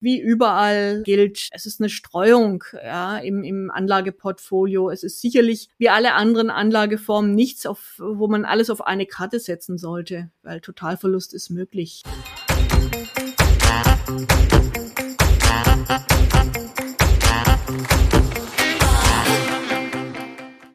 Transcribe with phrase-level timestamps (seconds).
[0.00, 4.90] wie überall gilt, es ist eine Streuung ja, im, im Anlageportfolio.
[4.90, 9.38] Es ist sicherlich wie alle anderen Anlageformen nichts, auf, wo man alles auf eine Karte
[9.38, 12.02] setzen sollte, weil Totalverlust ist möglich.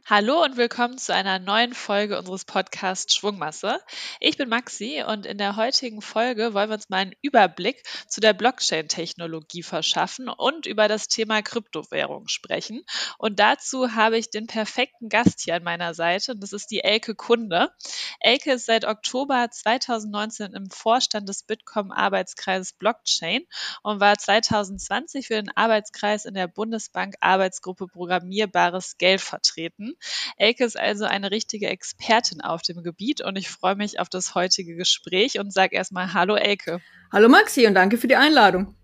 [0.08, 3.80] Hallo und willkommen zu einer neuen Folge unseres Podcasts Schwungmasse.
[4.20, 8.22] Ich bin Maxi und in der heutigen Folge wollen wir uns mal einen Überblick zu
[8.22, 12.86] der Blockchain-Technologie verschaffen und über das Thema Kryptowährung sprechen.
[13.18, 16.84] Und dazu habe ich den perfekten Gast hier an meiner Seite und das ist die
[16.84, 17.72] Elke Kunde.
[18.20, 23.42] Elke ist seit Oktober 2019 im Vorstand des Bitkom-Arbeitskreises Blockchain
[23.82, 29.95] und war 2020 für den Arbeitskreis in der Bundesbank Arbeitsgruppe Programmierbares Geld vertreten.
[30.38, 34.36] Elke ist also eine richtige Expertin auf dem Gebiet und ich freue mich auf das
[34.36, 36.82] heutige Gespräch und sage erstmal Hallo Elke.
[37.12, 38.76] Hallo Maxi und danke für die Einladung.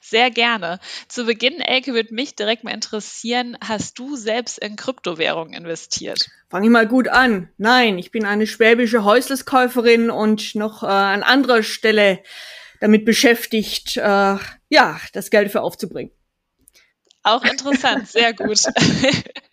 [0.00, 0.80] Sehr gerne.
[1.08, 6.28] Zu Beginn, Elke, würde mich direkt mal interessieren, hast du selbst in Kryptowährungen investiert?
[6.50, 7.48] Fange ich mal gut an.
[7.58, 12.22] Nein, ich bin eine schwäbische Häusliskäuferin und noch äh, an anderer Stelle
[12.80, 14.00] damit beschäftigt, äh,
[14.68, 16.12] ja, das Geld für aufzubringen.
[17.22, 18.58] Auch interessant, sehr gut.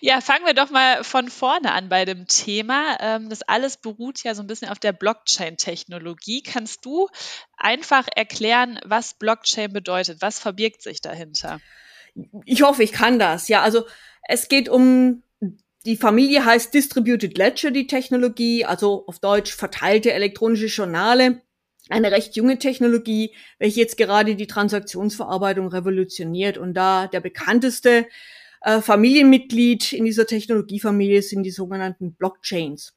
[0.00, 2.96] Ja, fangen wir doch mal von vorne an bei dem Thema.
[3.00, 6.42] Ähm, das alles beruht ja so ein bisschen auf der Blockchain-Technologie.
[6.42, 7.08] Kannst du
[7.56, 10.20] einfach erklären, was Blockchain bedeutet?
[10.20, 11.60] Was verbirgt sich dahinter?
[12.44, 13.48] Ich hoffe, ich kann das.
[13.48, 13.86] Ja, also
[14.28, 15.22] es geht um
[15.84, 21.42] die Familie heißt Distributed Ledger, die Technologie, also auf Deutsch verteilte elektronische Journale.
[21.88, 26.56] Eine recht junge Technologie, welche jetzt gerade die Transaktionsverarbeitung revolutioniert.
[26.56, 28.06] Und da der bekannteste
[28.62, 32.94] äh, Familienmitglied in dieser Technologiefamilie sind die sogenannten Blockchains.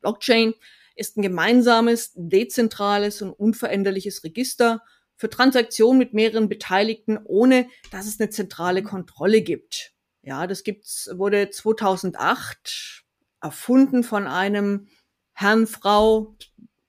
[0.00, 0.54] Blockchain
[0.96, 4.82] ist ein gemeinsames, dezentrales und unveränderliches Register
[5.14, 9.92] für Transaktionen mit mehreren Beteiligten, ohne dass es eine zentrale Kontrolle gibt.
[10.22, 13.04] Ja, das gibt's, wurde 2008
[13.40, 14.88] erfunden von einem
[15.32, 16.36] Herrn, Frau,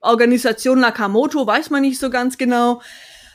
[0.00, 2.82] Organisation Nakamoto, weiß man nicht so ganz genau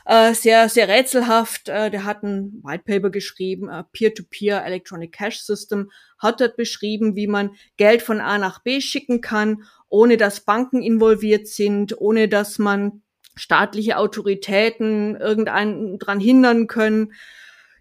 [0.05, 1.67] äh, sehr, sehr rätselhaft.
[1.67, 6.55] Äh, der hat ein White Paper geschrieben, äh, Peer-to-Peer -Peer Electronic Cash System, hat dort
[6.55, 11.99] beschrieben, wie man Geld von A nach B schicken kann, ohne dass Banken involviert sind,
[11.99, 13.01] ohne dass man
[13.35, 17.13] staatliche Autoritäten irgendeinen dran hindern können.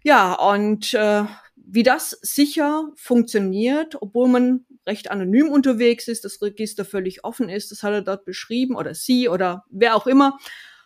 [0.03, 1.23] Ja, und äh,
[1.55, 7.71] wie das sicher funktioniert, obwohl man recht anonym unterwegs ist, das Register völlig offen ist,
[7.71, 10.37] das hat er dort beschrieben oder sie oder wer auch immer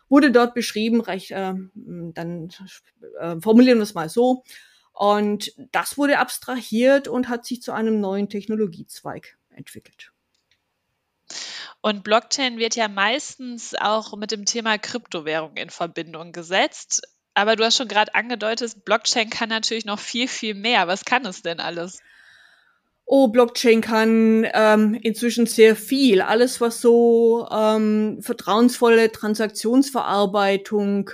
[0.10, 2.50] wurde dort beschrieben, recht, äh, dann
[3.20, 4.44] äh, formulieren wir es mal so.
[4.92, 10.12] Und das wurde abstrahiert und hat sich zu einem neuen Technologiezweig entwickelt.
[11.82, 17.08] Und Blockchain wird ja meistens auch mit dem Thema Kryptowährung in Verbindung gesetzt.
[17.34, 20.88] Aber du hast schon gerade angedeutet, Blockchain kann natürlich noch viel, viel mehr.
[20.88, 22.00] Was kann es denn alles?
[23.12, 26.22] Oh, Blockchain kann ähm, inzwischen sehr viel.
[26.22, 31.10] Alles, was so ähm, vertrauensvolle Transaktionsverarbeitung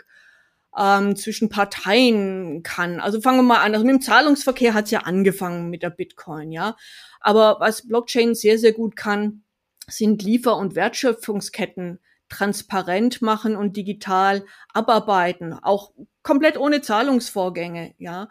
[0.77, 2.99] ähm, zwischen Parteien kann.
[2.99, 3.73] Also fangen wir mal an.
[3.73, 6.75] Also mit dem Zahlungsverkehr hat es ja angefangen mit der Bitcoin, ja.
[7.21, 9.43] Aber was Blockchain sehr, sehr gut kann,
[9.87, 18.27] sind Liefer- und Wertschöpfungsketten transparent machen und digital abarbeiten, auch komplett ohne Zahlungsvorgänge, ja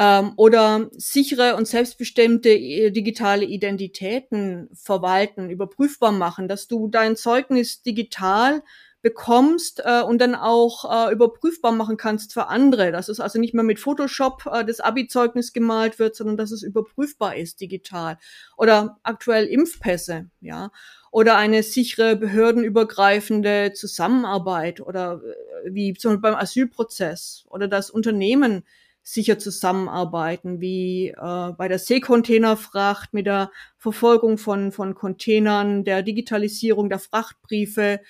[0.00, 7.82] ähm, oder sichere und selbstbestimmte äh, digitale Identitäten verwalten, überprüfbar machen, dass du dein Zeugnis
[7.82, 8.62] digital
[9.02, 13.52] bekommst äh, und dann auch äh, überprüfbar machen kannst für andere, dass es also nicht
[13.52, 18.18] mehr mit Photoshop äh, das Abi-Zeugnis gemalt wird, sondern dass es überprüfbar ist digital.
[18.56, 20.70] Oder aktuell Impfpässe, ja.
[21.10, 25.20] Oder eine sichere behördenübergreifende Zusammenarbeit oder
[25.64, 28.64] äh, wie zum Beispiel beim Asylprozess oder das Unternehmen
[29.02, 36.88] sicher zusammenarbeiten, wie äh, bei der Seekontainerfracht mit der Verfolgung von, von Containern, der Digitalisierung
[36.88, 38.00] der Frachtbriefe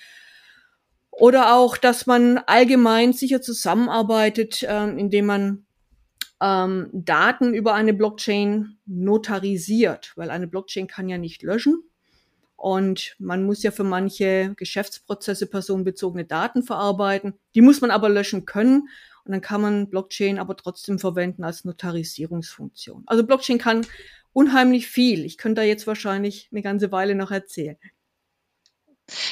[1.11, 5.65] oder auch, dass man allgemein sicher zusammenarbeitet, äh, indem man
[6.41, 11.83] ähm, Daten über eine Blockchain notarisiert, weil eine Blockchain kann ja nicht löschen.
[12.55, 17.33] Und man muss ja für manche Geschäftsprozesse personenbezogene Daten verarbeiten.
[17.55, 18.87] Die muss man aber löschen können.
[19.25, 23.03] Und dann kann man Blockchain aber trotzdem verwenden als Notarisierungsfunktion.
[23.05, 23.85] Also Blockchain kann
[24.33, 25.25] unheimlich viel.
[25.25, 27.77] Ich könnte da jetzt wahrscheinlich eine ganze Weile noch erzählen.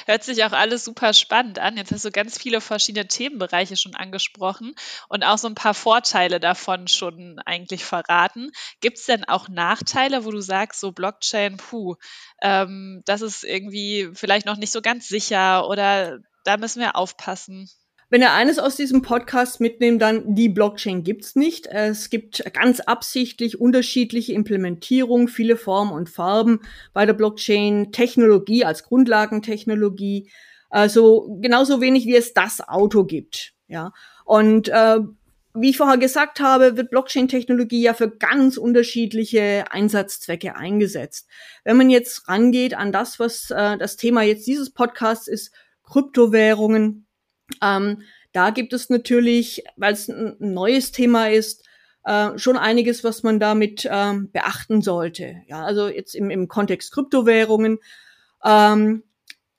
[0.05, 1.77] Hört sich auch alles super spannend an.
[1.77, 4.75] Jetzt hast du ganz viele verschiedene Themenbereiche schon angesprochen
[5.07, 8.51] und auch so ein paar Vorteile davon schon eigentlich verraten.
[8.81, 11.95] Gibt es denn auch Nachteile, wo du sagst, so Blockchain, puh,
[12.41, 17.69] ähm, das ist irgendwie vielleicht noch nicht so ganz sicher oder da müssen wir aufpassen?
[18.11, 21.67] Wenn ihr eines aus diesem Podcast mitnehmt, dann die Blockchain gibt's nicht.
[21.67, 26.61] Es gibt ganz absichtlich unterschiedliche Implementierungen, viele Formen und Farben
[26.91, 30.31] bei der Blockchain-Technologie als Grundlagentechnologie.
[30.71, 33.53] Also genauso wenig wie es das Auto gibt.
[33.67, 33.93] Ja.
[34.25, 34.99] Und äh,
[35.53, 41.27] wie ich vorher gesagt habe, wird Blockchain-Technologie ja für ganz unterschiedliche Einsatzzwecke eingesetzt.
[41.63, 45.51] Wenn man jetzt rangeht an das, was äh, das Thema jetzt dieses Podcasts ist,
[45.83, 47.05] Kryptowährungen,
[47.61, 51.65] ähm, da gibt es natürlich, weil es ein neues Thema ist,
[52.05, 55.37] äh, schon einiges, was man damit ähm, beachten sollte.
[55.47, 57.79] Ja, also jetzt im, im Kontext Kryptowährungen.
[58.43, 59.03] Ähm,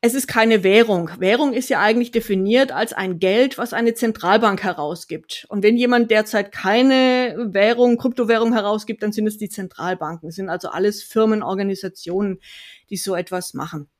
[0.03, 1.11] es ist keine Währung.
[1.19, 5.45] Währung ist ja eigentlich definiert als ein Geld, was eine Zentralbank herausgibt.
[5.51, 10.29] Und wenn jemand derzeit keine Währung, Kryptowährung herausgibt, dann sind es die Zentralbanken.
[10.29, 12.41] Das sind also alles Firmenorganisationen,
[12.89, 13.91] die so etwas machen.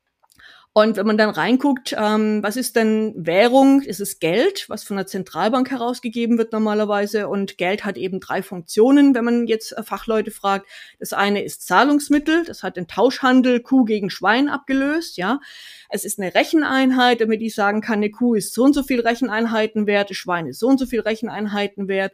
[0.73, 3.81] Und wenn man dann reinguckt, ähm, was ist denn Währung?
[3.85, 7.27] Es ist Geld, was von der Zentralbank herausgegeben wird normalerweise.
[7.27, 10.65] Und Geld hat eben drei Funktionen, wenn man jetzt äh, Fachleute fragt.
[10.97, 15.41] Das eine ist Zahlungsmittel, das hat den Tauschhandel Kuh gegen Schwein abgelöst, ja.
[15.89, 19.01] Es ist eine Recheneinheit, damit ich sagen kann, eine Kuh ist so und so viel
[19.01, 22.13] Recheneinheiten wert, ein Schwein ist so und so viel Recheneinheiten wert.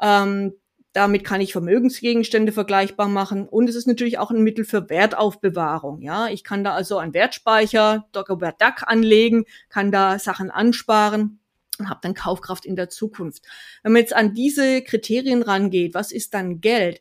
[0.00, 0.54] Ähm,
[0.92, 3.48] damit kann ich Vermögensgegenstände vergleichbar machen.
[3.48, 6.02] Und es ist natürlich auch ein Mittel für Wertaufbewahrung.
[6.02, 11.40] Ja, ich kann da also einen Wertspeicher, Dagobert Duck anlegen, kann da Sachen ansparen
[11.78, 13.44] und habe dann Kaufkraft in der Zukunft.
[13.82, 17.00] Wenn man jetzt an diese Kriterien rangeht, was ist dann Geld?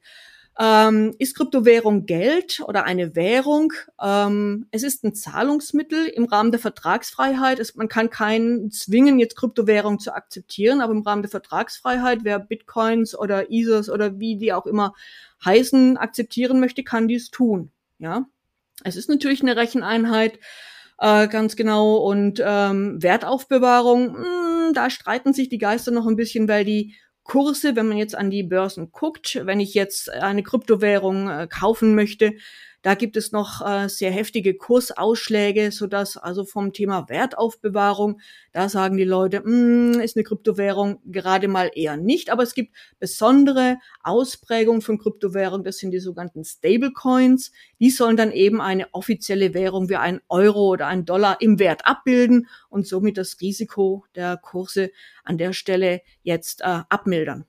[0.62, 3.72] Ähm, ist Kryptowährung Geld oder eine Währung?
[4.02, 7.60] Ähm, es ist ein Zahlungsmittel im Rahmen der Vertragsfreiheit.
[7.60, 12.40] Es, man kann keinen zwingen, jetzt Kryptowährung zu akzeptieren, aber im Rahmen der Vertragsfreiheit, wer
[12.40, 14.94] Bitcoins oder Ethers oder wie die auch immer
[15.46, 17.72] heißen, akzeptieren möchte, kann dies tun.
[17.98, 18.26] Ja,
[18.84, 20.40] es ist natürlich eine Recheneinheit.
[20.98, 21.96] Äh, ganz genau.
[21.96, 26.96] Und ähm, Wertaufbewahrung, mh, hm, da streiten sich die Geister noch ein bisschen, weil die
[27.30, 31.94] Kurse, wenn man jetzt an die Börsen guckt, wenn ich jetzt eine Kryptowährung äh, kaufen
[31.94, 32.34] möchte,
[32.82, 38.22] da gibt es noch äh, sehr heftige Kursausschläge, so dass also vom Thema Wertaufbewahrung,
[38.54, 42.30] da sagen die Leute, mm, ist eine Kryptowährung gerade mal eher nicht.
[42.30, 47.52] Aber es gibt besondere Ausprägungen von Kryptowährung, das sind die sogenannten Stablecoins.
[47.80, 51.86] Die sollen dann eben eine offizielle Währung wie ein Euro oder ein Dollar im Wert
[51.86, 54.92] abbilden und somit das Risiko der Kurse
[55.24, 57.46] an der Stelle jetzt äh, abmildern.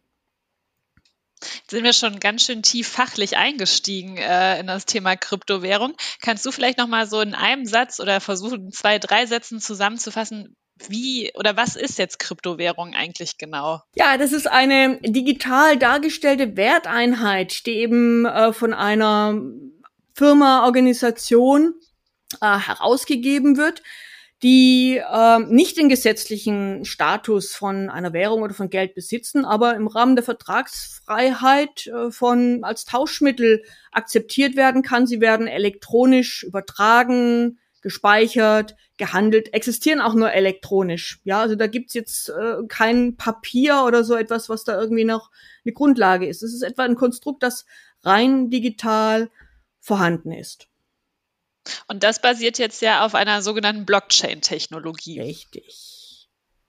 [1.41, 5.95] Jetzt sind wir schon ganz schön tief fachlich eingestiegen äh, in das Thema Kryptowährung.
[6.21, 10.57] Kannst du vielleicht noch mal so in einem Satz oder versuchen, zwei, drei Sätzen zusammenzufassen,
[10.89, 13.83] wie oder was ist jetzt Kryptowährung eigentlich genau?
[13.95, 19.41] Ja, das ist eine digital dargestellte Werteinheit, die eben äh, von einer
[20.15, 21.75] Firma, Organisation
[22.41, 23.83] äh, herausgegeben wird
[24.43, 29.87] die äh, nicht den gesetzlichen Status von einer Währung oder von Geld besitzen, aber im
[29.87, 35.07] Rahmen der Vertragsfreiheit äh, von als Tauschmittel akzeptiert werden kann.
[35.07, 41.21] Sie werden elektronisch übertragen, gespeichert, gehandelt, existieren auch nur elektronisch.
[41.25, 45.31] Ja, also da gibt's jetzt äh, kein Papier oder so etwas, was da irgendwie noch
[45.65, 46.43] eine Grundlage ist.
[46.43, 47.67] Es ist etwa ein Konstrukt, das
[48.03, 49.31] rein digital
[49.81, 50.69] vorhanden ist.
[51.89, 55.21] Und das basiert jetzt ja auf einer sogenannten Blockchain-Technologie.
[55.21, 56.01] Richtig.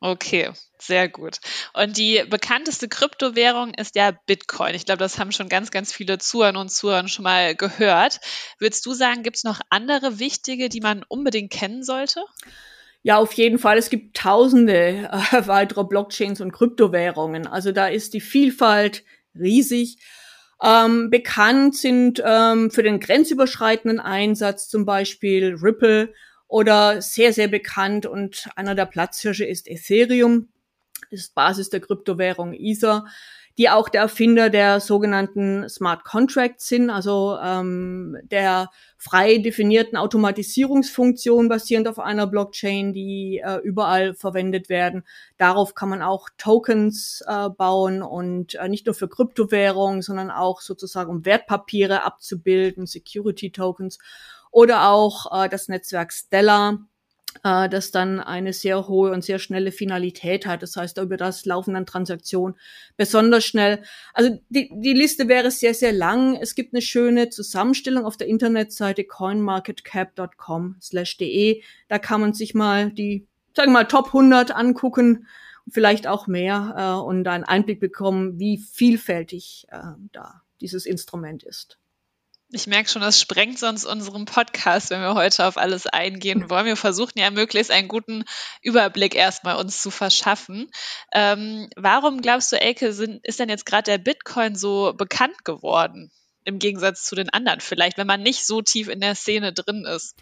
[0.03, 0.49] Okay,
[0.79, 1.37] sehr gut.
[1.73, 4.73] Und die bekannteste Kryptowährung ist ja Bitcoin.
[4.73, 8.19] Ich glaube, das haben schon ganz, ganz viele Zuhörer und Zuhörer schon mal gehört.
[8.57, 12.25] Würdest du sagen, gibt es noch andere wichtige, die man unbedingt kennen sollte?
[13.03, 13.77] Ja, auf jeden Fall.
[13.77, 17.45] Es gibt tausende äh, weitere Blockchains und Kryptowährungen.
[17.45, 19.03] Also da ist die Vielfalt
[19.35, 19.97] riesig.
[20.63, 26.13] Ähm, bekannt sind ähm, für den grenzüberschreitenden Einsatz zum Beispiel Ripple
[26.47, 30.49] oder sehr, sehr bekannt und einer der Platzhirsche ist Ethereum,
[31.09, 33.05] ist Basis der Kryptowährung Ether
[33.57, 41.49] die auch der Erfinder der sogenannten Smart Contracts sind, also ähm, der frei definierten Automatisierungsfunktion
[41.49, 45.03] basierend auf einer Blockchain, die äh, überall verwendet werden.
[45.37, 50.61] Darauf kann man auch Tokens äh, bauen und äh, nicht nur für Kryptowährungen, sondern auch
[50.61, 53.97] sozusagen um Wertpapiere abzubilden, Security Tokens
[54.51, 56.79] oder auch äh, das Netzwerk Stellar
[57.43, 60.61] äh, das dann eine sehr hohe und sehr schnelle Finalität hat.
[60.61, 62.57] Das heißt, über das laufen dann Transaktionen
[62.97, 63.83] besonders schnell.
[64.13, 66.35] Also die, die Liste wäre sehr, sehr lang.
[66.35, 71.63] Es gibt eine schöne Zusammenstellung auf der Internetseite coinmarketcap.com/de.
[71.87, 75.27] Da kann man sich mal die, sagen wir mal, Top 100 angucken,
[75.69, 81.77] vielleicht auch mehr äh, und einen Einblick bekommen, wie vielfältig äh, da dieses Instrument ist.
[82.53, 86.65] Ich merke schon, das sprengt sonst unseren Podcast, wenn wir heute auf alles eingehen wollen.
[86.65, 88.25] Wir versuchen ja möglichst einen guten
[88.61, 90.69] Überblick erstmal uns zu verschaffen.
[91.13, 96.11] Ähm, warum glaubst du, Elke, sind, ist denn jetzt gerade der Bitcoin so bekannt geworden?
[96.43, 99.85] Im Gegensatz zu den anderen vielleicht, wenn man nicht so tief in der Szene drin
[99.85, 100.17] ist.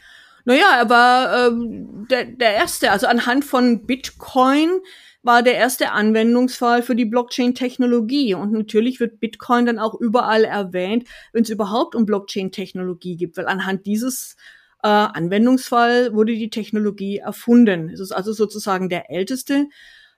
[0.46, 4.82] Naja, er war ähm, der, der erste, also anhand von Bitcoin
[5.22, 8.34] war der erste Anwendungsfall für die Blockchain-Technologie.
[8.36, 13.48] Und natürlich wird Bitcoin dann auch überall erwähnt, wenn es überhaupt um Blockchain-Technologie gibt, weil
[13.48, 14.36] anhand dieses
[14.82, 17.90] äh, Anwendungsfall wurde die Technologie erfunden.
[17.90, 19.68] Es ist also sozusagen der älteste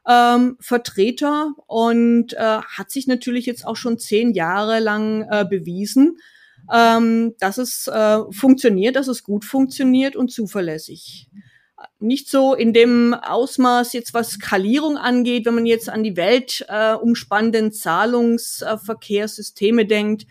[0.08, 6.18] ähm, Vertreter und äh, hat sich natürlich jetzt auch schon zehn Jahre lang äh, bewiesen,
[6.72, 11.28] ähm, dass es äh, funktioniert, dass es gut funktioniert und zuverlässig
[12.00, 16.66] nicht so in dem Ausmaß jetzt was Skalierung angeht, wenn man jetzt an die Welt
[16.68, 20.26] äh, umspannenden Zahlungsverkehrssysteme denkt,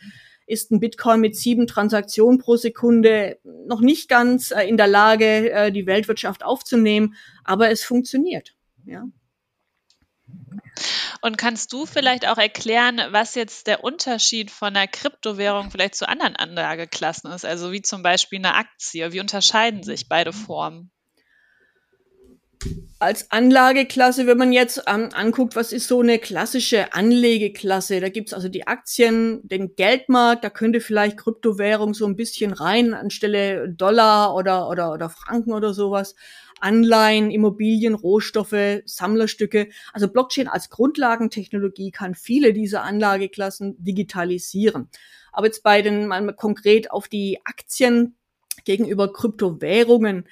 [0.47, 5.51] ist ein Bitcoin mit sieben Transaktionen pro Sekunde noch nicht ganz äh, in der Lage,
[5.51, 7.15] äh, die Weltwirtschaft aufzunehmen,
[7.45, 8.55] aber es funktioniert.
[8.85, 9.05] Ja.
[11.21, 16.09] Und kannst du vielleicht auch erklären, was jetzt der Unterschied von einer Kryptowährung vielleicht zu
[16.09, 17.45] anderen Anlageklassen ist?
[17.45, 19.13] Also wie zum Beispiel eine Aktie.
[19.13, 20.91] Wie unterscheiden sich beide Formen?
[22.99, 28.01] Als Anlageklasse, wenn man jetzt ähm, anguckt, was ist so eine klassische Anlegeklasse?
[28.01, 32.93] Da gibt's also die Aktien, den Geldmarkt, da könnte vielleicht Kryptowährung so ein bisschen rein
[32.93, 36.15] anstelle Dollar oder, oder, oder Franken oder sowas.
[36.61, 39.69] Anleihen, Immobilien, Rohstoffe, Sammlerstücke.
[39.95, 44.91] Also Blockchain als Grundlagentechnologie kann viele dieser Anlageklassen digitalisieren.
[45.33, 48.17] Aber jetzt bei den, mal konkret auf die Aktien
[48.65, 50.27] gegenüber Kryptowährungen,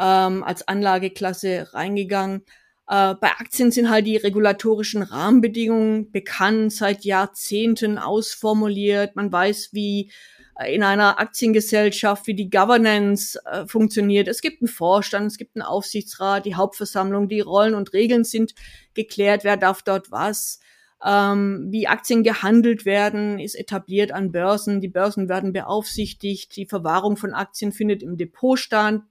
[0.00, 2.42] ähm, als Anlageklasse reingegangen.
[2.88, 9.14] Äh, bei Aktien sind halt die regulatorischen Rahmenbedingungen bekannt, seit Jahrzehnten ausformuliert.
[9.14, 10.10] Man weiß, wie
[10.58, 14.26] äh, in einer Aktiengesellschaft, wie die Governance äh, funktioniert.
[14.26, 18.54] Es gibt einen Vorstand, es gibt einen Aufsichtsrat, die Hauptversammlung, die Rollen und Regeln sind
[18.94, 20.60] geklärt, wer darf dort was.
[21.04, 24.80] Ähm, wie Aktien gehandelt werden, ist etabliert an Börsen.
[24.80, 26.56] Die Börsen werden beaufsichtigt.
[26.56, 29.02] Die Verwahrung von Aktien findet im Depot statt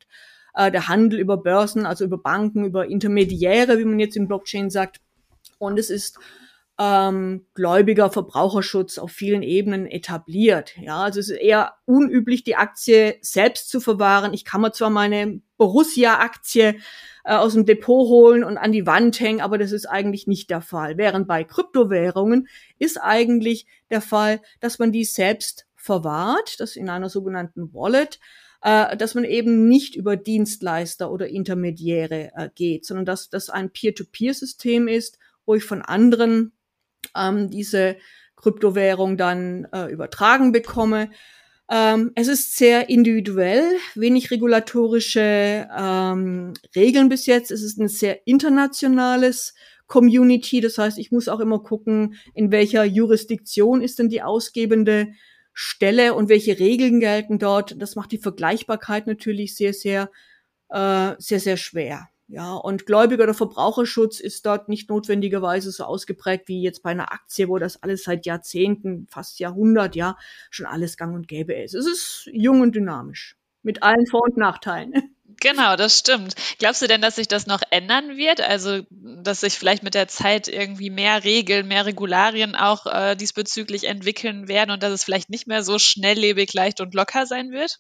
[0.54, 4.70] äh, der Handel über Börsen, also über Banken, über Intermediäre, wie man jetzt im Blockchain
[4.70, 5.00] sagt.
[5.58, 6.20] Und es ist
[6.80, 10.78] ähm, gläubiger Verbraucherschutz auf vielen Ebenen etabliert.
[10.78, 14.34] Ja, also es ist eher unüblich, die Aktie selbst zu verwahren.
[14.34, 16.78] Ich kann mir zwar meine Borussia-Aktie
[17.26, 20.50] äh, aus dem Depot holen und an die Wand hängen, aber das ist eigentlich nicht
[20.50, 20.98] der Fall.
[20.98, 27.10] Während bei Kryptowährungen ist eigentlich der Fall, dass man die selbst verwahrt, das in einer
[27.10, 28.20] sogenannten Wallet
[28.62, 33.70] äh, dass man eben nicht über Dienstleister oder Intermediäre äh, geht, sondern dass das ein
[33.70, 36.52] Peer-to-Peer-System ist, wo ich von anderen
[37.16, 37.98] ähm, diese
[38.36, 41.10] Kryptowährung dann äh, übertragen bekomme.
[41.70, 43.64] Ähm, es ist sehr individuell,
[43.96, 47.52] wenig regulatorische ähm, Regeln bis jetzt.
[47.52, 49.54] Es ist ein sehr internationales
[49.88, 50.62] Community.
[50.62, 55.10] Das heißt, ich muss auch immer gucken, in welcher Jurisdiktion ist denn die ausgebende
[55.62, 57.82] Stelle und welche Regeln gelten dort.
[57.82, 60.10] Das macht die Vergleichbarkeit natürlich sehr, sehr,
[60.70, 62.08] äh, sehr, sehr schwer.
[62.28, 67.12] Ja, und Gläubiger oder Verbraucherschutz ist dort nicht notwendigerweise so ausgeprägt wie jetzt bei einer
[67.12, 70.16] Aktie, wo das alles seit Jahrzehnten, fast Jahrhundert, ja,
[70.50, 71.74] schon alles gang und gäbe ist.
[71.76, 73.36] Es ist jung und dynamisch.
[73.62, 74.94] Mit allen Vor- und Nachteilen.
[75.42, 76.36] Genau, das stimmt.
[76.58, 78.42] Glaubst du denn, dass sich das noch ändern wird?
[78.42, 83.86] Also, dass sich vielleicht mit der Zeit irgendwie mehr Regeln, mehr Regularien auch äh, diesbezüglich
[83.86, 87.80] entwickeln werden und dass es vielleicht nicht mehr so schnelllebig, leicht und locker sein wird?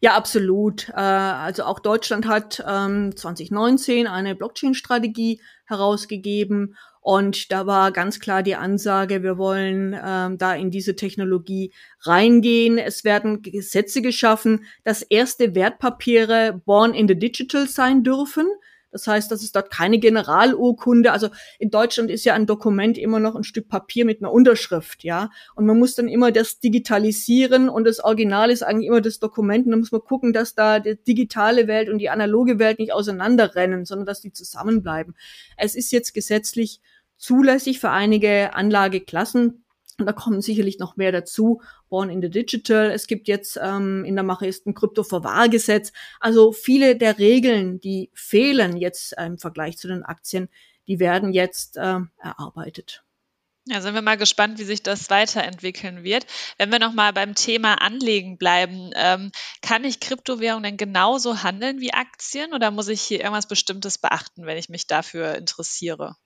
[0.00, 0.88] Ja, absolut.
[0.90, 8.42] Äh, also auch Deutschland hat ähm, 2019 eine Blockchain-Strategie herausgegeben und da war ganz klar
[8.42, 12.76] die Ansage, wir wollen ähm, da in diese Technologie reingehen.
[12.76, 18.46] Es werden Gesetze geschaffen, dass erste Wertpapiere born in the digital sein dürfen.
[18.90, 21.28] Das heißt, dass es dort keine Generalurkunde, also
[21.58, 25.30] in Deutschland ist ja ein Dokument immer noch ein Stück Papier mit einer Unterschrift, ja.
[25.54, 29.66] Und man muss dann immer das digitalisieren und das Original ist eigentlich immer das Dokument.
[29.66, 32.92] Und dann muss man gucken, dass da die digitale Welt und die analoge Welt nicht
[32.92, 35.14] auseinanderrennen, sondern dass die zusammenbleiben.
[35.56, 36.80] Es ist jetzt gesetzlich
[37.16, 39.64] zulässig für einige Anlageklassen.
[40.00, 41.60] Und da kommen sicherlich noch mehr dazu.
[41.88, 42.90] Born in the Digital.
[42.90, 45.92] Es gibt jetzt ähm, in der Mache ist ein Kryptoverwahrgesetz.
[46.18, 50.48] Also viele der Regeln, die fehlen jetzt äh, im Vergleich zu den Aktien,
[50.88, 53.04] die werden jetzt äh, erarbeitet.
[53.66, 56.26] Ja, sind wir mal gespannt, wie sich das weiterentwickeln wird.
[56.56, 59.30] Wenn wir nochmal beim Thema Anlegen bleiben, ähm,
[59.60, 64.46] kann ich Kryptowährungen denn genauso handeln wie Aktien oder muss ich hier irgendwas Bestimmtes beachten,
[64.46, 66.16] wenn ich mich dafür interessiere?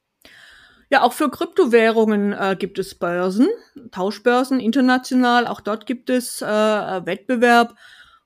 [0.95, 3.49] Ja, auch für Kryptowährungen äh, gibt es Börsen,
[3.91, 5.49] Tauschbörsen international.
[5.49, 7.75] Auch dort gibt es äh, Wettbewerb.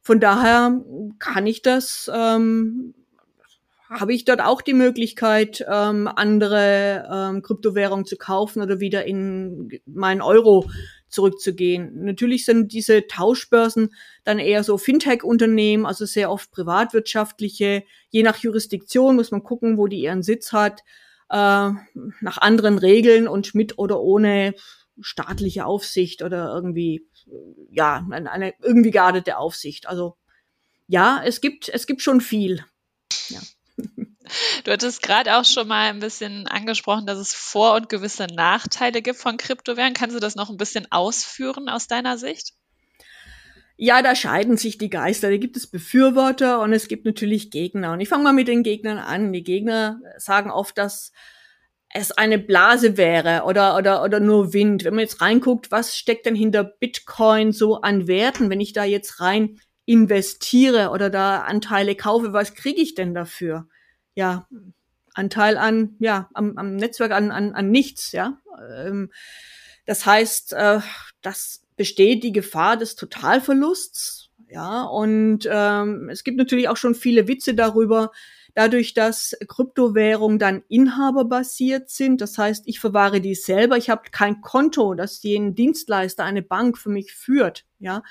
[0.02, 0.78] Von daher
[1.18, 2.92] kann ich das, ähm,
[3.88, 9.70] habe ich dort auch die Möglichkeit, ähm, andere ähm, Kryptowährungen zu kaufen oder wieder in
[9.86, 10.68] meinen Euro
[11.08, 12.04] zurückzugehen.
[12.04, 13.94] Natürlich sind diese Tauschbörsen
[14.24, 17.84] dann eher so Fintech-Unternehmen, also sehr oft privatwirtschaftliche.
[18.10, 20.82] Je nach Jurisdiktion muss man gucken, wo die ihren Sitz hat
[21.30, 21.70] äh,
[22.20, 24.54] nach anderen Regeln und mit oder ohne
[25.00, 27.06] staatliche Aufsicht oder irgendwie,
[27.70, 29.86] ja, eine irgendwie geartete Aufsicht.
[29.86, 30.16] Also
[30.86, 32.64] ja, es gibt, es gibt schon viel.
[33.28, 33.40] Ja.
[34.64, 39.00] Du hattest gerade auch schon mal ein bisschen angesprochen, dass es Vor- und gewisse Nachteile
[39.00, 39.94] gibt von Kryptowährungen.
[39.94, 42.52] Kannst du das noch ein bisschen ausführen aus deiner Sicht?
[43.80, 45.30] Ja, da scheiden sich die Geister.
[45.30, 47.92] Da gibt es Befürworter und es gibt natürlich Gegner.
[47.92, 49.32] Und ich fange mal mit den Gegnern an.
[49.32, 51.12] Die Gegner sagen oft, dass
[51.94, 54.82] es eine Blase wäre oder, oder, oder nur Wind.
[54.82, 58.50] Wenn man jetzt reinguckt, was steckt denn hinter Bitcoin so an Werten?
[58.50, 63.68] Wenn ich da jetzt rein investiere oder da Anteile kaufe, was kriege ich denn dafür?
[64.16, 64.48] Ja,
[65.14, 68.38] Anteil an, ja, am, am Netzwerk an, an, an nichts, ja.
[68.60, 69.12] Ähm,
[69.86, 70.80] das heißt, äh,
[71.22, 74.28] das besteht die Gefahr des Totalverlusts.
[74.50, 78.12] Ja, und ähm, es gibt natürlich auch schon viele Witze darüber,
[78.54, 82.20] dadurch, dass Kryptowährungen dann inhaberbasiert sind.
[82.20, 83.76] Das heißt, ich verwahre die selber.
[83.76, 87.64] Ich habe kein Konto, das jeden Dienstleister, eine Bank für mich führt.
[87.78, 88.02] Ja,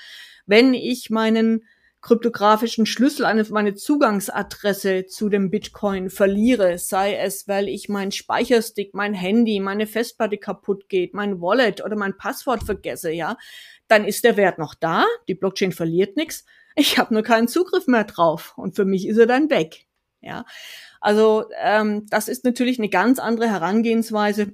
[0.46, 1.64] wenn ich meinen
[2.00, 8.94] kryptografischen Schlüssel, eine, meine Zugangsadresse zu dem Bitcoin verliere, sei es, weil ich mein Speicherstick,
[8.94, 13.36] mein Handy, meine Festplatte kaputt geht, mein Wallet oder mein Passwort vergesse, ja,
[13.88, 16.44] dann ist der Wert noch da, die Blockchain verliert nichts,
[16.76, 19.86] ich habe nur keinen Zugriff mehr drauf und für mich ist er dann weg,
[20.20, 20.44] ja.
[21.00, 24.52] Also ähm, das ist natürlich eine ganz andere Herangehensweise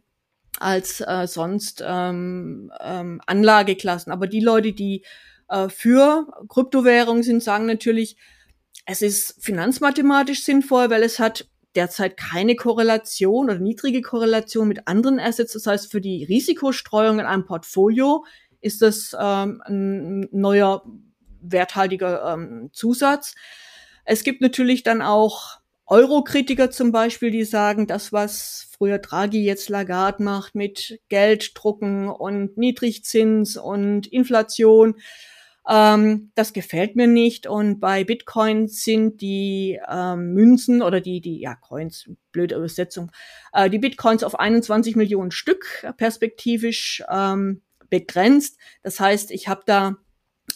[0.60, 4.12] als äh, sonst ähm, ähm, Anlageklassen.
[4.12, 5.04] Aber die Leute, die
[5.48, 8.16] äh, für Kryptowährungen sind, sagen natürlich,
[8.86, 15.18] es ist finanzmathematisch sinnvoll, weil es hat derzeit keine Korrelation oder niedrige Korrelation mit anderen
[15.18, 15.54] Assets.
[15.54, 18.24] Das heißt, für die Risikostreuung in einem Portfolio
[18.60, 20.84] ist das ähm, ein neuer
[21.40, 23.34] werthaltiger ähm, Zusatz.
[24.04, 29.68] Es gibt natürlich dann auch Euro-Kritiker zum Beispiel, die sagen, das, was früher Draghi jetzt
[29.68, 34.96] Lagarde macht mit Gelddrucken und Niedrigzins und Inflation,
[35.68, 37.46] ähm, das gefällt mir nicht.
[37.46, 43.10] Und bei Bitcoin sind die ähm, Münzen oder die, die, ja, Coins, blöde Übersetzung,
[43.52, 48.58] äh, die Bitcoins auf 21 Millionen Stück perspektivisch ähm, begrenzt.
[48.82, 49.96] Das heißt, ich habe da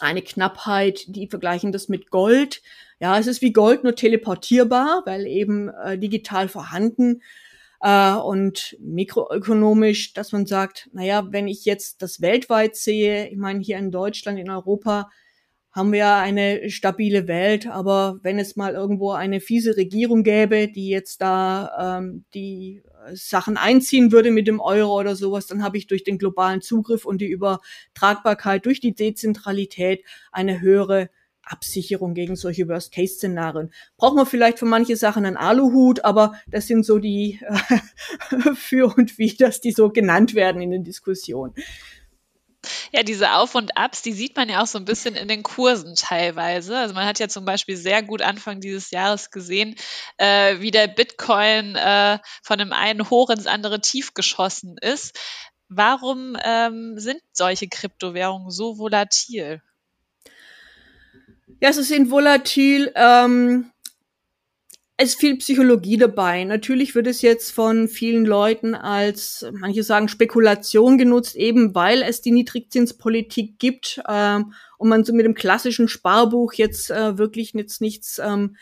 [0.01, 2.63] eine Knappheit, die vergleichen das mit Gold.
[3.01, 7.23] Ja, es ist wie Gold nur teleportierbar, weil eben äh, digital vorhanden
[7.81, 13.61] äh, und mikroökonomisch, dass man sagt, naja, wenn ich jetzt das weltweit sehe, ich meine,
[13.61, 15.11] hier in Deutschland, in Europa,
[15.71, 20.89] haben wir eine stabile Welt, aber wenn es mal irgendwo eine fiese Regierung gäbe, die
[20.89, 25.87] jetzt da ähm, die Sachen einziehen würde mit dem Euro oder sowas, dann habe ich
[25.87, 31.11] durch den globalen Zugriff und die Übertragbarkeit durch die Dezentralität eine höhere
[31.51, 33.73] Absicherung gegen solche Worst-Case-Szenarien.
[33.97, 38.95] Braucht man vielleicht für manche Sachen einen Aluhut, aber das sind so die äh, für
[38.97, 41.55] und Widers, die so genannt werden in den Diskussionen.
[42.93, 45.43] Ja, diese Auf und Abs, die sieht man ja auch so ein bisschen in den
[45.43, 46.77] Kursen teilweise.
[46.77, 49.75] Also man hat ja zum Beispiel sehr gut Anfang dieses Jahres gesehen,
[50.17, 55.19] äh, wie der Bitcoin äh, von dem einen hoch ins andere tief geschossen ist.
[55.69, 59.63] Warum ähm, sind solche Kryptowährungen so volatil?
[61.61, 62.93] Ja, sie sind volatil.
[62.95, 63.71] Ähm,
[64.97, 66.45] es ist viel Psychologie dabei.
[66.45, 72.21] Natürlich wird es jetzt von vielen Leuten als, manche sagen, Spekulation genutzt, eben weil es
[72.21, 77.81] die Niedrigzinspolitik gibt ähm, und man so mit dem klassischen Sparbuch jetzt äh, wirklich jetzt
[77.81, 78.57] nichts ähm,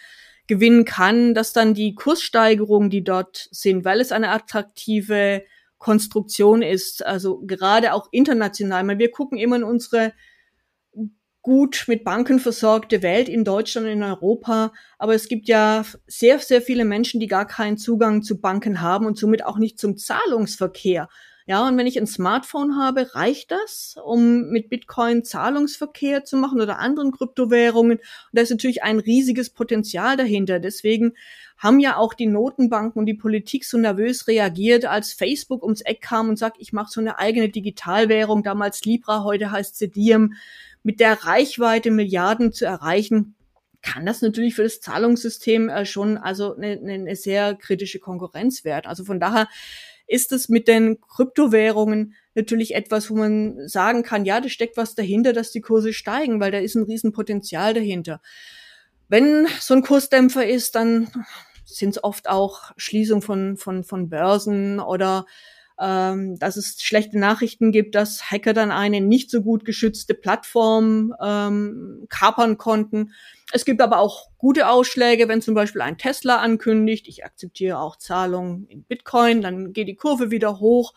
[0.46, 5.42] gewinnen kann, dass dann die Kurssteigerungen, die dort sind, weil es eine attraktive
[5.78, 8.86] Konstruktion ist, also gerade auch international.
[8.86, 10.12] Weil wir gucken immer in unsere
[11.46, 14.72] gut mit Banken versorgte Welt in Deutschland in Europa.
[14.98, 19.06] Aber es gibt ja sehr, sehr viele Menschen, die gar keinen Zugang zu Banken haben
[19.06, 21.08] und somit auch nicht zum Zahlungsverkehr.
[21.46, 26.60] Ja, und wenn ich ein Smartphone habe, reicht das, um mit Bitcoin Zahlungsverkehr zu machen
[26.60, 27.98] oder anderen Kryptowährungen.
[27.98, 30.58] Und da ist natürlich ein riesiges Potenzial dahinter.
[30.58, 31.12] Deswegen
[31.58, 36.00] haben ja auch die Notenbanken und die Politik so nervös reagiert, als Facebook ums Eck
[36.00, 40.34] kam und sagt, ich mache so eine eigene Digitalwährung, damals Libra, heute heißt sie Diem
[40.86, 43.34] mit der Reichweite Milliarden zu erreichen,
[43.82, 48.86] kann das natürlich für das Zahlungssystem äh, schon also eine, eine sehr kritische Konkurrenz werden.
[48.86, 49.48] Also von daher
[50.06, 54.94] ist es mit den Kryptowährungen natürlich etwas, wo man sagen kann, ja, da steckt was
[54.94, 58.22] dahinter, dass die Kurse steigen, weil da ist ein Riesenpotenzial dahinter.
[59.08, 61.08] Wenn so ein Kursdämpfer ist, dann
[61.64, 65.26] sind es oft auch Schließung von, von, von Börsen oder
[65.80, 71.14] ähm, dass es schlechte Nachrichten gibt, dass Hacker dann eine nicht so gut geschützte Plattform
[71.22, 73.12] ähm, kapern konnten.
[73.52, 77.96] Es gibt aber auch gute Ausschläge, wenn zum Beispiel ein Tesla ankündigt, ich akzeptiere auch
[77.96, 80.94] Zahlungen in Bitcoin, dann geht die Kurve wieder hoch.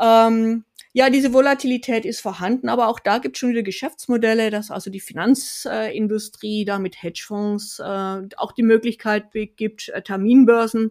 [0.00, 4.72] Ähm, ja, diese Volatilität ist vorhanden, aber auch da gibt es schon wieder Geschäftsmodelle, dass
[4.72, 10.90] also die Finanzindustrie da mit Hedgefonds äh, auch die Möglichkeit gibt, äh, Terminbörsen,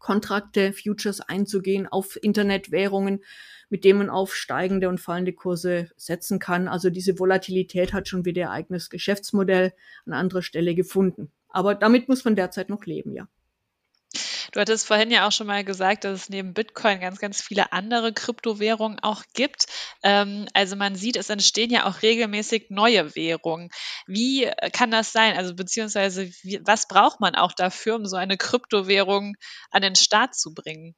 [0.00, 3.22] Kontrakte, Futures einzugehen auf Internetwährungen,
[3.68, 6.66] mit denen man auf steigende und fallende Kurse setzen kann.
[6.66, 9.72] Also diese Volatilität hat schon wieder ihr eigenes Geschäftsmodell
[10.06, 11.30] an anderer Stelle gefunden.
[11.48, 13.28] Aber damit muss man derzeit noch leben, ja.
[14.52, 17.72] Du hattest vorhin ja auch schon mal gesagt, dass es neben Bitcoin ganz, ganz viele
[17.72, 19.66] andere Kryptowährungen auch gibt.
[20.02, 23.70] Ähm, also man sieht, es entstehen ja auch regelmäßig neue Währungen.
[24.06, 25.36] Wie kann das sein?
[25.36, 29.34] Also beziehungsweise wie, was braucht man auch dafür, um so eine Kryptowährung
[29.70, 30.94] an den Start zu bringen?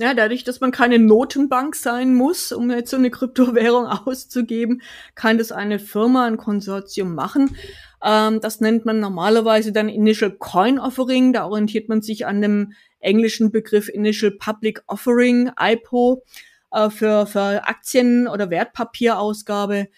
[0.00, 4.80] Ja, dadurch, dass man keine Notenbank sein muss, um jetzt so eine Kryptowährung auszugeben,
[5.14, 7.56] kann das eine Firma, ein Konsortium machen.
[8.02, 11.34] Ähm, das nennt man normalerweise dann Initial Coin Offering.
[11.34, 16.24] Da orientiert man sich an dem englischen Begriff Initial Public Offering, IPO,
[16.72, 19.88] äh, für, für Aktien- oder Wertpapierausgabe,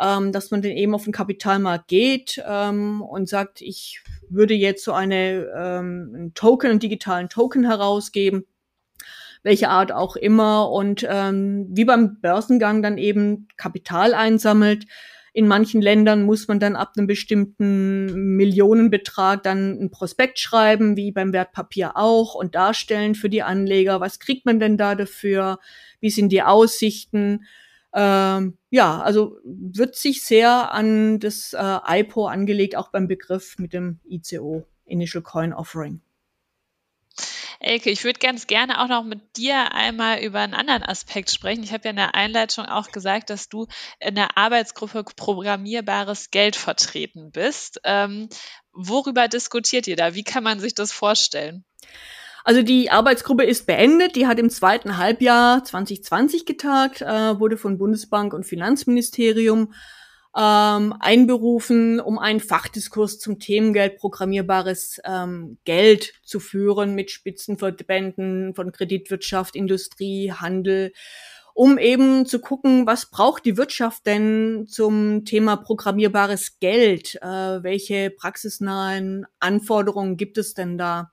[0.00, 4.82] ähm, dass man dann eben auf den Kapitalmarkt geht ähm, und sagt, ich würde jetzt
[4.82, 8.46] so eine ähm, einen Token, einen digitalen Token herausgeben
[9.42, 14.86] welche Art auch immer und ähm, wie beim Börsengang dann eben Kapital einsammelt,
[15.34, 21.10] in manchen Ländern muss man dann ab einem bestimmten Millionenbetrag dann ein Prospekt schreiben, wie
[21.10, 25.58] beim Wertpapier auch, und darstellen für die Anleger, was kriegt man denn da dafür,
[26.00, 27.46] wie sind die Aussichten.
[27.94, 33.72] Ähm, ja, also wird sich sehr an das äh, IPO angelegt, auch beim Begriff mit
[33.72, 36.02] dem ICO, Initial Coin Offering.
[37.64, 41.62] Elke, ich würde ganz gerne auch noch mit dir einmal über einen anderen Aspekt sprechen.
[41.62, 43.68] Ich habe ja in der Einleitung auch gesagt, dass du
[44.00, 47.80] in der Arbeitsgruppe Programmierbares Geld vertreten bist.
[47.84, 48.28] Ähm,
[48.72, 50.16] worüber diskutiert ihr da?
[50.16, 51.64] Wie kann man sich das vorstellen?
[52.42, 54.16] Also die Arbeitsgruppe ist beendet.
[54.16, 59.72] Die hat im zweiten Halbjahr 2020 getagt, äh, wurde von Bundesbank und Finanzministerium
[60.36, 68.72] ähm, einberufen, um einen Fachdiskurs zum Themengeld, programmierbares ähm, Geld zu führen mit Spitzenverbänden von
[68.72, 70.92] Kreditwirtschaft, Industrie, Handel,
[71.54, 77.16] um eben zu gucken, was braucht die Wirtschaft denn zum Thema programmierbares Geld?
[77.16, 81.12] Äh, welche praxisnahen Anforderungen gibt es denn da?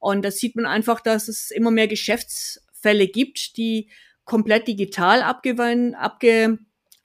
[0.00, 3.88] Und da sieht man einfach, dass es immer mehr Geschäftsfälle gibt, die
[4.24, 6.58] komplett digital abgewandt, abge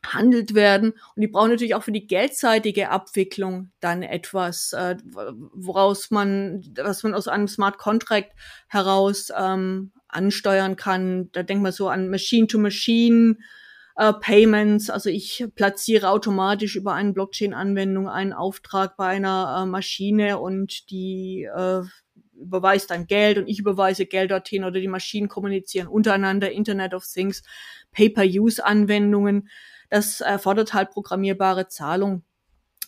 [0.05, 0.91] handelt werden.
[1.15, 4.97] Und die brauchen natürlich auch für die geldseitige Abwicklung dann etwas, äh,
[5.53, 8.31] woraus man, was man aus einem Smart Contract
[8.67, 11.29] heraus ähm, ansteuern kann.
[11.31, 13.37] Da denkt man so an Machine-to-Machine.
[13.95, 20.39] Äh, Payments, also ich platziere automatisch über eine Blockchain-Anwendung einen Auftrag bei einer äh, Maschine
[20.39, 21.83] und die äh,
[22.35, 27.05] überweist dann Geld und ich überweise Geld dorthin oder die Maschinen kommunizieren untereinander, Internet of
[27.05, 27.43] Things,
[27.91, 29.49] Pay-per-Use-Anwendungen.
[29.93, 32.23] Das erfordert halt programmierbare Zahlung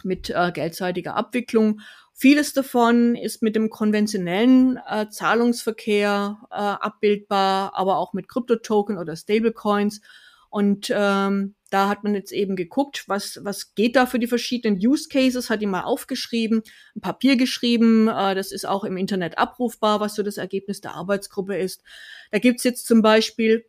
[0.01, 1.81] mit äh, geldseitiger Abwicklung.
[2.15, 9.15] Vieles davon ist mit dem konventionellen äh, Zahlungsverkehr äh, abbildbar, aber auch mit Kryptotoken oder
[9.15, 10.01] Stablecoins.
[10.49, 14.79] Und ähm, da hat man jetzt eben geguckt, was, was geht da für die verschiedenen
[14.83, 16.63] Use Cases, hat die mal aufgeschrieben,
[16.95, 20.95] ein Papier geschrieben, äh, das ist auch im Internet abrufbar, was so das Ergebnis der
[20.95, 21.83] Arbeitsgruppe ist.
[22.31, 23.63] Da gibt's jetzt zum Beispiel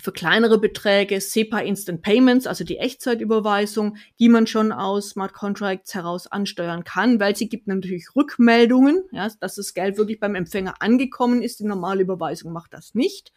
[0.00, 5.94] für kleinere Beträge SEPA Instant Payments, also die Echtzeitüberweisung, die man schon aus Smart Contracts
[5.94, 10.74] heraus ansteuern kann, weil sie gibt natürlich Rückmeldungen, ja, dass das Geld wirklich beim Empfänger
[10.80, 11.60] angekommen ist.
[11.60, 13.32] Die normale Überweisung macht das nicht,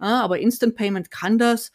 [0.00, 1.70] ja, aber Instant Payment kann das.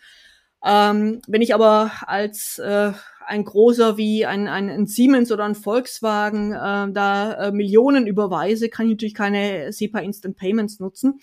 [0.63, 2.91] Ähm, wenn ich aber als äh,
[3.25, 8.69] ein großer wie ein, ein, ein Siemens oder ein Volkswagen äh, da äh, Millionen überweise,
[8.69, 11.19] kann ich natürlich keine SEPA Instant Payments nutzen.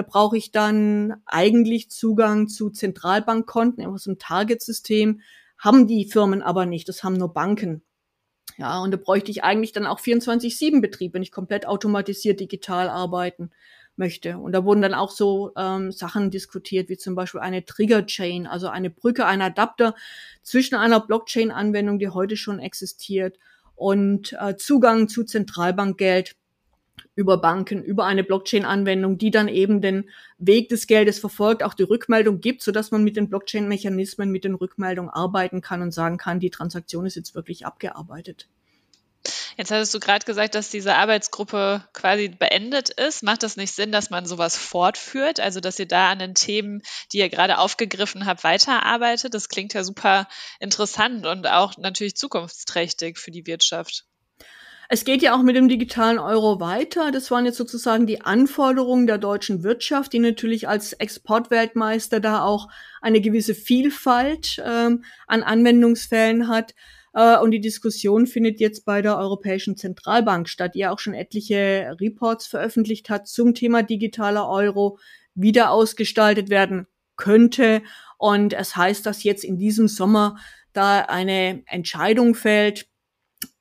[0.00, 5.20] Da brauche ich dann eigentlich Zugang zu Zentralbankkonten, einfach so ein Target-System.
[5.58, 7.82] Haben die Firmen aber nicht, das haben nur Banken.
[8.56, 13.50] Ja, und da bräuchte ich eigentlich dann auch 24-7-Betrieb, wenn ich komplett automatisiert digital arbeiten
[13.96, 14.38] möchte.
[14.38, 18.68] Und da wurden dann auch so ähm, Sachen diskutiert, wie zum Beispiel eine Trigger-Chain, also
[18.68, 19.94] eine Brücke, ein Adapter
[20.42, 23.36] zwischen einer Blockchain-Anwendung, die heute schon existiert,
[23.74, 26.36] und äh, Zugang zu Zentralbankgeld
[27.14, 30.08] über Banken, über eine Blockchain-Anwendung, die dann eben den
[30.38, 34.44] Weg des Geldes verfolgt, auch die Rückmeldung gibt, so dass man mit den Blockchain-Mechanismen, mit
[34.44, 38.48] den Rückmeldungen arbeiten kann und sagen kann, die Transaktion ist jetzt wirklich abgearbeitet.
[39.56, 43.22] Jetzt hattest du gerade gesagt, dass diese Arbeitsgruppe quasi beendet ist.
[43.22, 45.40] Macht das nicht Sinn, dass man sowas fortführt?
[45.40, 46.82] Also, dass ihr da an den Themen,
[47.12, 49.34] die ihr gerade aufgegriffen habt, weiterarbeitet?
[49.34, 50.28] Das klingt ja super
[50.60, 54.06] interessant und auch natürlich zukunftsträchtig für die Wirtschaft.
[54.92, 57.12] Es geht ja auch mit dem digitalen Euro weiter.
[57.12, 62.66] Das waren jetzt sozusagen die Anforderungen der deutschen Wirtschaft, die natürlich als Exportweltmeister da auch
[63.00, 66.74] eine gewisse Vielfalt ähm, an Anwendungsfällen hat.
[67.14, 71.14] Äh, und die Diskussion findet jetzt bei der Europäischen Zentralbank statt, die ja auch schon
[71.14, 74.98] etliche Reports veröffentlicht hat zum Thema digitaler Euro,
[75.36, 77.82] wieder ausgestaltet werden könnte.
[78.18, 80.36] Und es heißt, dass jetzt in diesem Sommer
[80.72, 82.89] da eine Entscheidung fällt,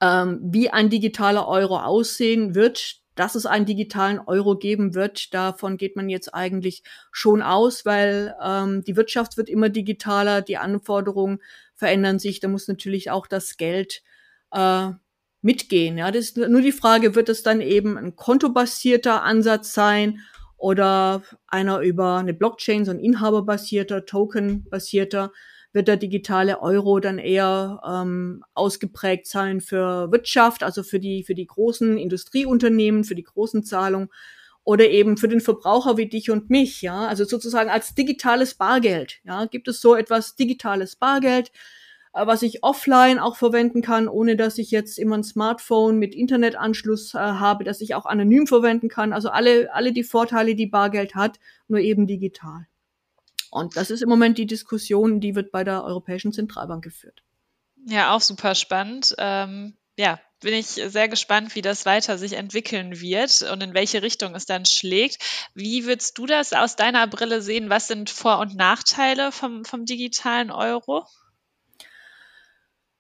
[0.02, 5.76] ähm, wie ein digitaler Euro aussehen wird, dass es einen digitalen Euro geben wird, davon
[5.76, 11.42] geht man jetzt eigentlich schon aus, weil ähm, die Wirtschaft wird immer digitaler, die Anforderungen
[11.76, 14.04] verändern sich, da muss natürlich auch das Geld
[14.54, 14.92] äh,
[15.42, 15.98] mitgehen.
[15.98, 20.20] Ja, das ist nur die Frage, wird es dann eben ein kontobasierter Ansatz sein
[20.58, 25.32] oder einer über eine Blockchain, so ein inhaberbasierter, tokenbasierter
[25.72, 31.36] wird der digitale Euro dann eher ähm, ausgeprägt sein für Wirtschaft, also für die, für
[31.36, 34.10] die großen Industrieunternehmen, für die großen Zahlungen
[34.64, 39.20] oder eben für den Verbraucher wie dich und mich, ja, also sozusagen als digitales Bargeld,
[39.24, 41.52] ja, gibt es so etwas digitales Bargeld,
[42.14, 46.16] äh, was ich offline auch verwenden kann, ohne dass ich jetzt immer ein Smartphone mit
[46.16, 50.68] Internetanschluss äh, habe, dass ich auch anonym verwenden kann, also alle, alle die Vorteile, die
[50.68, 52.68] Bargeld hat, nur eben digital.
[53.52, 57.24] Und das ist im Moment die Diskussion, die wird bei der Europäischen Zentralbank geführt.
[57.86, 59.16] Ja, auch super spannend.
[59.18, 64.02] Ähm, ja, bin ich sehr gespannt, wie das weiter sich entwickeln wird und in welche
[64.02, 65.18] Richtung es dann schlägt.
[65.54, 67.70] Wie würdest du das aus deiner Brille sehen?
[67.70, 71.06] Was sind Vor- und Nachteile vom, vom digitalen Euro?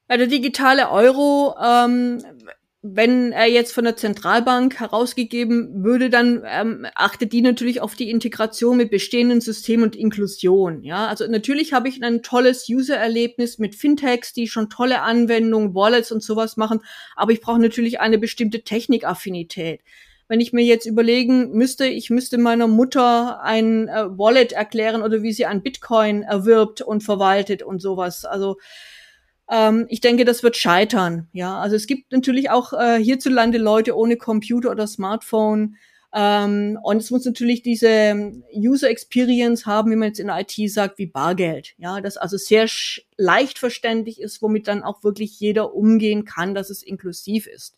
[0.09, 2.23] Ja, der digitale Euro ähm,
[2.81, 8.09] wenn er jetzt von der Zentralbank herausgegeben würde, dann ähm, achtet die natürlich auf die
[8.09, 10.81] Integration mit bestehenden Systemen und Inklusion.
[10.83, 16.13] Ja, also natürlich habe ich ein tolles User-Erlebnis mit Fintechs, die schon tolle Anwendungen, Wallets
[16.13, 16.79] und sowas machen,
[17.17, 19.81] aber ich brauche natürlich eine bestimmte Technikaffinität.
[20.29, 25.21] Wenn ich mir jetzt überlegen müsste, ich müsste meiner Mutter ein äh, Wallet erklären oder
[25.21, 28.23] wie sie ein Bitcoin erwirbt und verwaltet und sowas.
[28.23, 28.57] Also
[29.49, 31.27] ähm, ich denke, das wird scheitern.
[31.33, 35.75] Ja, also es gibt natürlich auch äh, hierzulande Leute ohne Computer oder Smartphone.
[36.13, 40.71] Ähm, und es muss natürlich diese User Experience haben, wie man jetzt in der IT
[40.71, 41.73] sagt, wie Bargeld.
[41.77, 42.67] Ja, das also sehr
[43.17, 47.75] leicht verständlich ist, womit dann auch wirklich jeder umgehen kann, dass es inklusiv ist.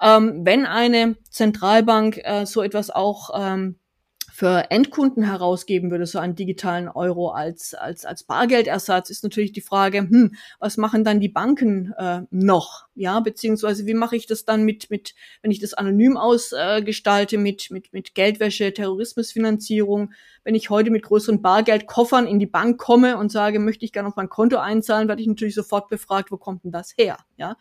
[0.00, 3.78] Ähm, wenn eine Zentralbank äh, so etwas auch ähm,
[4.34, 9.60] für Endkunden herausgeben würde, so einen digitalen Euro als, als, als Bargeldersatz, ist natürlich die
[9.60, 12.88] Frage, hm, was machen dann die Banken äh, noch?
[12.96, 17.38] Ja, beziehungsweise wie mache ich das dann mit, mit, wenn ich das anonym ausgestalte, äh,
[17.38, 23.18] mit, mit, mit Geldwäsche, Terrorismusfinanzierung, wenn ich heute mit größeren Bargeldkoffern in die Bank komme
[23.18, 26.38] und sage, möchte ich gerne auf mein Konto einzahlen, werde ich natürlich sofort befragt, wo
[26.38, 27.18] kommt denn das her?
[27.36, 27.56] Ja.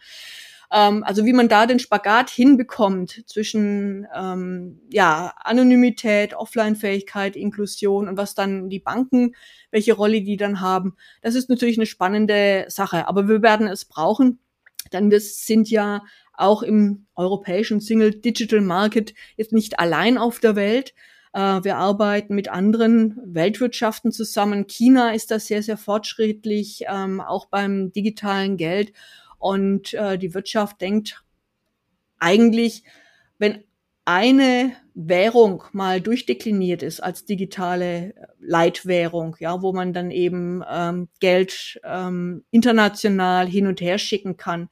[0.74, 8.18] Ähm, also wie man da den Spagat hinbekommt zwischen ähm, ja, Anonymität, Offline-Fähigkeit, Inklusion und
[8.18, 9.36] was dann die Banken,
[9.70, 10.96] welche Rolle die dann haben.
[11.22, 14.40] Das ist natürlich eine spannende Sache, aber wir werden es brauchen,
[14.92, 20.56] denn wir sind ja auch im europäischen Single Digital Market jetzt nicht allein auf der
[20.56, 20.96] Welt.
[21.34, 24.66] Äh, wir arbeiten mit anderen Weltwirtschaften zusammen.
[24.66, 28.92] China ist da sehr, sehr fortschrittlich, ähm, auch beim digitalen Geld.
[29.44, 31.22] Und äh, die Wirtschaft denkt
[32.18, 32.86] eigentlich,
[33.38, 33.66] wenn
[34.06, 41.82] eine Währung mal durchdekliniert ist als digitale Leitwährung, ja, wo man dann eben ähm, Geld
[41.84, 44.70] ähm, international hin und her schicken kann,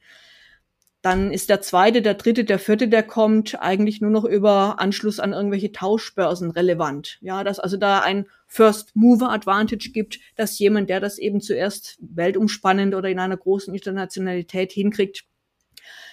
[1.02, 5.18] dann ist der zweite, der dritte, der vierte, der kommt, eigentlich nur noch über Anschluss
[5.18, 7.18] an irgendwelche Tauschbörsen relevant.
[7.20, 11.98] Ja, dass also da ein First Mover Advantage gibt, dass jemand, der das eben zuerst
[12.00, 15.24] weltumspannend oder in einer großen Internationalität hinkriegt,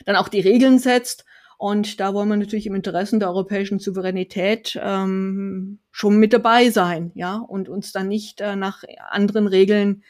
[0.05, 1.23] dann auch die Regeln setzt.
[1.59, 7.11] Und da wollen wir natürlich im Interesse der europäischen Souveränität ähm, schon mit dabei sein,
[7.13, 10.03] ja, und uns dann nicht äh, nach anderen Regeln,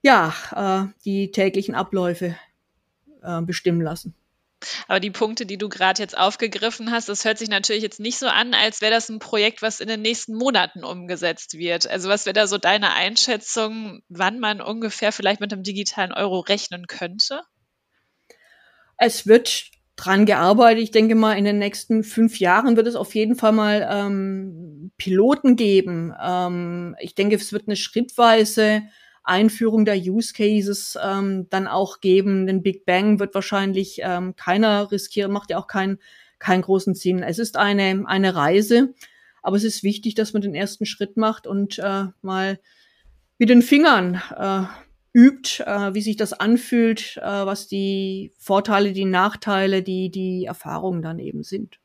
[0.00, 2.36] ja, äh, die täglichen Abläufe
[3.22, 4.14] äh, bestimmen lassen.
[4.88, 8.18] Aber die Punkte, die du gerade jetzt aufgegriffen hast, das hört sich natürlich jetzt nicht
[8.18, 11.88] so an, als wäre das ein Projekt, was in den nächsten Monaten umgesetzt wird.
[11.88, 16.40] Also was wäre da so deine Einschätzung, wann man ungefähr vielleicht mit dem digitalen Euro
[16.40, 17.40] rechnen könnte?
[18.98, 20.82] Es wird dran gearbeitet.
[20.82, 24.92] Ich denke mal, in den nächsten fünf Jahren wird es auf jeden Fall mal ähm,
[24.98, 26.14] Piloten geben.
[26.22, 28.82] Ähm, ich denke, es wird eine schrittweise
[29.22, 32.46] Einführung der Use Cases ähm, dann auch geben.
[32.46, 35.98] Den Big Bang wird wahrscheinlich ähm, keiner riskieren, macht ja auch keinen
[36.40, 37.22] keinen großen Sinn.
[37.22, 38.94] Es ist eine, eine Reise,
[39.42, 42.58] aber es ist wichtig, dass man den ersten Schritt macht und äh, mal
[43.38, 44.64] mit den Fingern äh,
[45.12, 51.02] übt, äh, wie sich das anfühlt, äh, was die Vorteile, die Nachteile, die, die Erfahrungen
[51.02, 51.78] dann eben sind.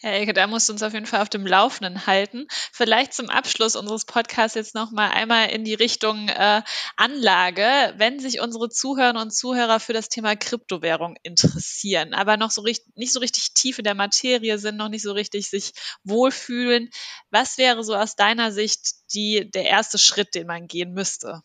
[0.00, 2.46] Ja, Elke, da musst du uns auf jeden Fall auf dem Laufenden halten.
[2.72, 6.62] Vielleicht zum Abschluss unseres Podcasts jetzt noch mal einmal in die Richtung äh,
[6.96, 12.62] Anlage, wenn sich unsere Zuhörerinnen und Zuhörer für das Thema Kryptowährung interessieren, aber noch so
[12.62, 15.72] richtig, nicht so richtig tief in der Materie sind, noch nicht so richtig sich
[16.04, 16.90] wohlfühlen.
[17.30, 18.80] Was wäre so aus deiner Sicht
[19.14, 21.42] die, der erste Schritt, den man gehen müsste?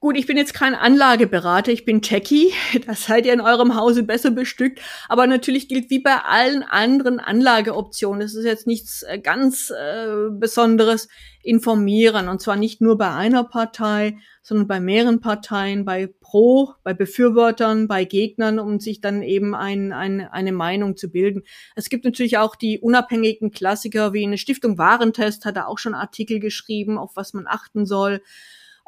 [0.00, 2.52] Gut, ich bin jetzt kein Anlageberater, ich bin Techie.
[2.86, 4.80] Das seid ihr in eurem Hause besser bestückt.
[5.08, 10.30] Aber natürlich gilt wie bei allen anderen Anlageoptionen, das ist jetzt nichts äh, ganz äh,
[10.30, 11.08] Besonderes,
[11.42, 12.28] informieren.
[12.28, 17.88] Und zwar nicht nur bei einer Partei, sondern bei mehreren Parteien, bei Pro, bei Befürwortern,
[17.88, 21.42] bei Gegnern, um sich dann eben ein, ein, eine Meinung zu bilden.
[21.74, 25.94] Es gibt natürlich auch die unabhängigen Klassiker, wie eine Stiftung Warentest hat da auch schon
[25.94, 28.20] Artikel geschrieben, auf was man achten soll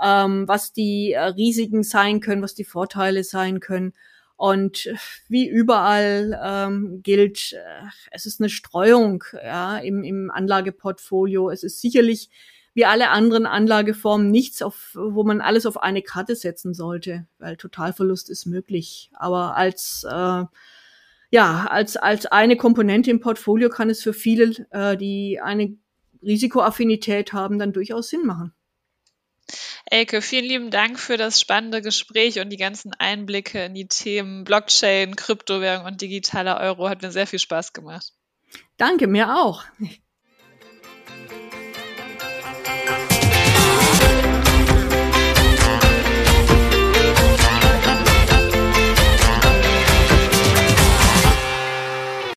[0.02, 3.92] ähm, was die äh, Risiken sein können, was die Vorteile sein können.
[4.36, 4.88] Und
[5.28, 11.50] wie überall ähm, gilt, äh, es ist eine Streuung ja, im, im Anlageportfolio.
[11.50, 12.30] Es ist sicherlich
[12.72, 17.56] wie alle anderen Anlageformen nichts, auf, wo man alles auf eine Karte setzen sollte, weil
[17.56, 19.10] Totalverlust ist möglich.
[19.14, 20.44] Aber als äh,
[21.30, 25.76] ja, als, als eine Komponente im Portfolio kann es für viele, äh, die eine
[26.22, 28.52] Risikoaffinität haben, dann durchaus Sinn machen.
[29.92, 34.44] Elke, vielen lieben Dank für das spannende Gespräch und die ganzen Einblicke in die Themen
[34.44, 36.88] Blockchain, Kryptowährung und digitaler Euro.
[36.88, 38.12] Hat mir sehr viel Spaß gemacht.
[38.76, 39.64] Danke, mir auch.